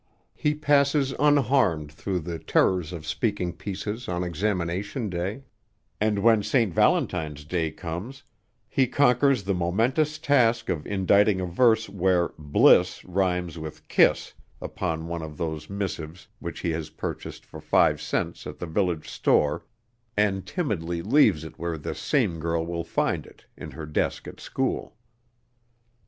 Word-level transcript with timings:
He 0.33 0.55
passes 0.55 1.13
unharmed 1.19 1.91
through 1.91 2.21
the 2.21 2.39
terrors 2.39 2.91
of 2.91 3.05
speaking 3.05 3.53
pieces 3.53 4.07
on 4.07 4.23
examination 4.23 5.11
day, 5.11 5.43
and 5.99 6.17
when 6.17 6.41
St. 6.41 6.73
Valentine's 6.73 7.45
day 7.45 7.69
comes 7.69 8.23
he 8.67 8.87
conquers 8.87 9.43
the 9.43 9.53
momentous 9.53 10.17
task 10.17 10.69
of 10.69 10.87
inditing 10.87 11.39
a 11.39 11.45
verse 11.45 11.87
where 11.87 12.33
"bliss" 12.39 13.05
rhymes 13.05 13.59
with 13.59 13.87
"kiss" 13.87 14.33
upon 14.59 15.05
one 15.07 15.21
of 15.21 15.37
those 15.37 15.69
missives 15.69 16.27
which 16.39 16.61
he 16.61 16.71
has 16.71 16.89
purchased 16.89 17.45
for 17.45 17.61
five 17.61 18.01
cents 18.01 18.47
at 18.47 18.57
the 18.57 18.65
village 18.65 19.07
store, 19.07 19.67
and 20.17 20.47
timidly 20.47 21.03
leaves 21.03 21.43
it 21.43 21.59
where 21.59 21.77
this 21.77 21.99
same 21.99 22.39
girl 22.39 22.65
will 22.65 22.83
find 22.83 23.27
it, 23.27 23.45
in 23.55 23.69
her 23.69 23.85
desk 23.85 24.27
at 24.27 24.39
school. 24.39 24.95